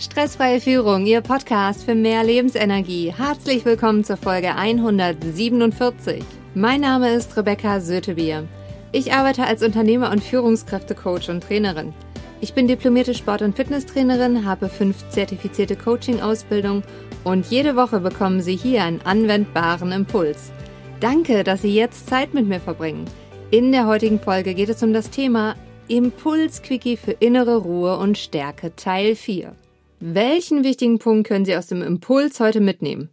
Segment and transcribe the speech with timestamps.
[0.00, 3.12] Stressfreie Führung, Ihr Podcast für mehr Lebensenergie.
[3.16, 6.22] Herzlich willkommen zur Folge 147.
[6.54, 8.46] Mein Name ist Rebecca Sötebier.
[8.92, 11.92] Ich arbeite als Unternehmer und Führungskräftecoach und Trainerin.
[12.40, 16.84] Ich bin diplomierte Sport- und Fitnesstrainerin, habe fünf zertifizierte Coaching-Ausbildungen
[17.24, 20.52] und jede Woche bekommen Sie hier einen anwendbaren Impuls.
[21.00, 23.04] Danke, dass Sie jetzt Zeit mit mir verbringen.
[23.50, 25.56] In der heutigen Folge geht es um das Thema
[25.88, 29.56] Impuls-Quickie für innere Ruhe und Stärke Teil 4.
[30.00, 33.08] Welchen wichtigen Punkt können Sie aus dem Impuls heute mitnehmen?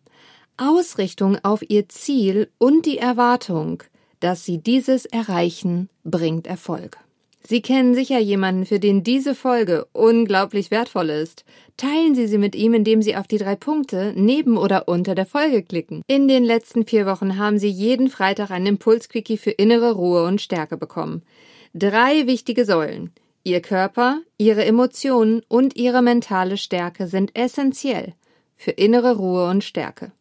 [0.55, 3.81] Ausrichtung auf Ihr Ziel und die Erwartung,
[4.19, 6.97] dass Sie dieses erreichen, bringt Erfolg.
[7.41, 11.43] Sie kennen sicher jemanden, für den diese Folge unglaublich wertvoll ist.
[11.75, 15.25] Teilen Sie sie mit ihm, indem Sie auf die drei Punkte neben oder unter der
[15.25, 16.03] Folge klicken.
[16.07, 20.39] In den letzten vier Wochen haben Sie jeden Freitag einen Impulsquickie für innere Ruhe und
[20.39, 21.23] Stärke bekommen.
[21.73, 23.11] Drei wichtige Säulen.
[23.47, 28.15] Ihr Körper, Ihre Emotionen und Ihre mentale Stärke sind essentiell
[28.57, 30.11] für innere Ruhe und Stärke.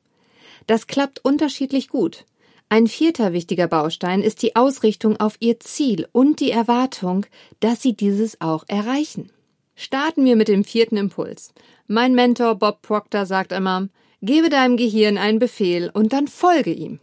[0.66, 2.26] Das klappt unterschiedlich gut.
[2.68, 7.24] Ein vierter wichtiger Baustein ist die Ausrichtung auf Ihr Ziel und die Erwartung,
[7.60, 9.30] dass Sie dieses auch erreichen.
[9.74, 11.54] Starten wir mit dem vierten Impuls.
[11.86, 13.88] Mein Mentor Bob Proctor sagt immer,
[14.20, 17.00] gebe deinem Gehirn einen Befehl und dann folge ihm.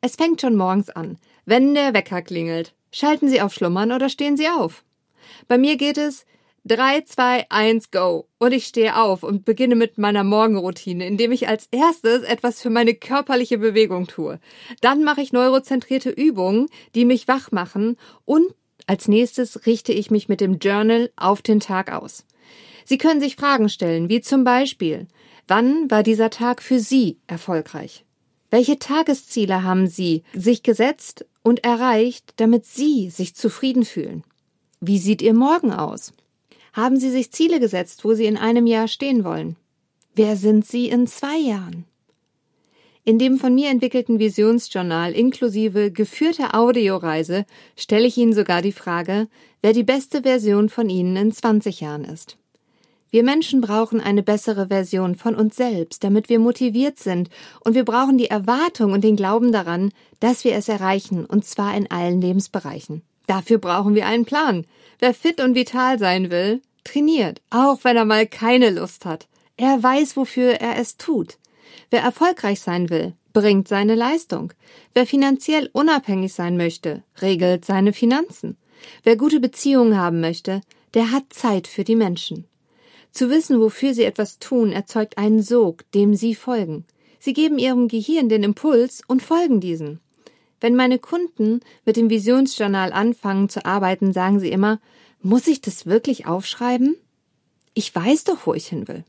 [0.00, 1.18] Es fängt schon morgens an.
[1.44, 4.84] Wenn der Wecker klingelt, schalten Sie auf Schlummern oder stehen Sie auf.
[5.48, 6.24] Bei mir geht es
[6.64, 8.28] 3, 2, 1, go.
[8.38, 12.70] Und ich stehe auf und beginne mit meiner Morgenroutine, indem ich als erstes etwas für
[12.70, 14.38] meine körperliche Bewegung tue.
[14.80, 18.54] Dann mache ich neurozentrierte Übungen, die mich wach machen und
[18.86, 22.24] als nächstes richte ich mich mit dem Journal auf den Tag aus.
[22.84, 25.06] Sie können sich Fragen stellen, wie zum Beispiel,
[25.46, 28.04] wann war dieser Tag für Sie erfolgreich?
[28.50, 34.24] Welche Tagesziele haben Sie sich gesetzt und erreicht, damit Sie sich zufrieden fühlen?
[34.82, 36.14] Wie sieht Ihr Morgen aus?
[36.72, 39.56] Haben Sie sich Ziele gesetzt, wo Sie in einem Jahr stehen wollen?
[40.14, 41.84] Wer sind Sie in zwei Jahren?
[43.04, 47.44] In dem von mir entwickelten Visionsjournal inklusive geführter Audioreise
[47.76, 49.28] stelle ich Ihnen sogar die Frage,
[49.60, 52.38] wer die beste Version von Ihnen in 20 Jahren ist.
[53.10, 57.28] Wir Menschen brauchen eine bessere Version von uns selbst, damit wir motiviert sind,
[57.66, 61.76] und wir brauchen die Erwartung und den Glauben daran, dass wir es erreichen, und zwar
[61.76, 63.02] in allen Lebensbereichen.
[63.30, 64.66] Dafür brauchen wir einen Plan.
[64.98, 69.28] Wer fit und vital sein will, trainiert, auch wenn er mal keine Lust hat.
[69.56, 71.38] Er weiß, wofür er es tut.
[71.90, 74.52] Wer erfolgreich sein will, bringt seine Leistung.
[74.94, 78.56] Wer finanziell unabhängig sein möchte, regelt seine Finanzen.
[79.04, 80.60] Wer gute Beziehungen haben möchte,
[80.94, 82.48] der hat Zeit für die Menschen.
[83.12, 86.84] Zu wissen, wofür sie etwas tun, erzeugt einen Sog, dem sie folgen.
[87.20, 90.00] Sie geben ihrem Gehirn den Impuls und folgen diesen.
[90.60, 94.80] Wenn meine Kunden mit dem Visionsjournal anfangen zu arbeiten, sagen sie immer,
[95.22, 96.96] muss ich das wirklich aufschreiben?
[97.74, 99.04] Ich weiß doch, wo ich hin will.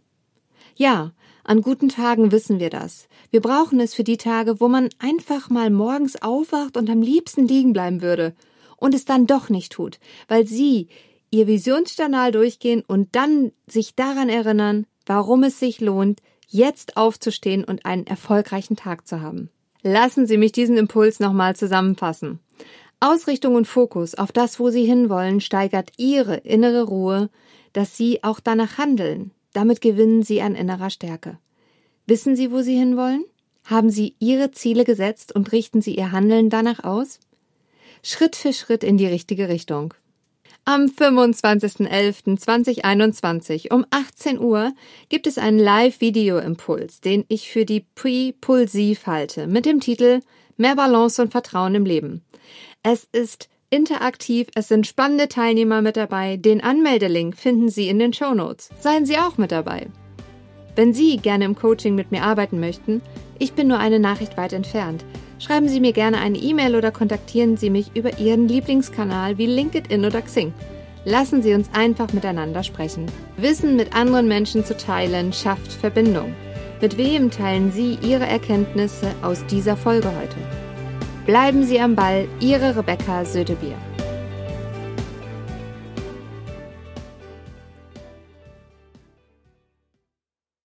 [0.75, 1.13] Ja,
[1.43, 3.07] an guten Tagen wissen wir das.
[3.29, 7.47] Wir brauchen es für die Tage, wo man einfach mal morgens aufwacht und am liebsten
[7.47, 8.35] liegen bleiben würde
[8.77, 10.87] und es dann doch nicht tut, weil Sie
[11.31, 17.85] Ihr Visionsjournal durchgehen und dann sich daran erinnern, warum es sich lohnt, jetzt aufzustehen und
[17.85, 19.49] einen erfolgreichen Tag zu haben.
[19.83, 22.39] Lassen Sie mich diesen Impuls nochmal zusammenfassen.
[22.99, 27.29] Ausrichtung und Fokus auf das, wo Sie hinwollen, steigert Ihre innere Ruhe,
[27.73, 29.31] dass Sie auch danach handeln.
[29.53, 31.39] Damit gewinnen Sie an innerer Stärke.
[32.05, 33.25] Wissen Sie, wo Sie hinwollen?
[33.65, 37.19] Haben Sie Ihre Ziele gesetzt und richten Sie Ihr Handeln danach aus?
[38.03, 39.93] Schritt für Schritt in die richtige Richtung.
[40.63, 44.73] Am 25.11.2021 um 18 Uhr
[45.09, 50.19] gibt es einen Live-Video-Impuls, den ich für die Pre-Pulsiv halte, mit dem Titel
[50.57, 52.23] Mehr Balance und Vertrauen im Leben.
[52.83, 56.37] Es ist interaktiv, es sind spannende Teilnehmer mit dabei.
[56.37, 58.69] Den Anmeldelink finden Sie in den Show Notes.
[58.79, 59.87] Seien Sie auch mit dabei.
[60.75, 63.01] Wenn Sie gerne im Coaching mit mir arbeiten möchten,
[63.39, 65.03] ich bin nur eine Nachricht weit entfernt.
[65.41, 70.05] Schreiben Sie mir gerne eine E-Mail oder kontaktieren Sie mich über Ihren Lieblingskanal wie LinkedIn
[70.05, 70.53] oder Xing.
[71.03, 73.07] Lassen Sie uns einfach miteinander sprechen.
[73.37, 76.35] Wissen mit anderen Menschen zu teilen schafft Verbindung.
[76.79, 80.37] Mit wem teilen Sie Ihre Erkenntnisse aus dieser Folge heute?
[81.25, 83.77] Bleiben Sie am Ball, Ihre Rebecca Sötebier.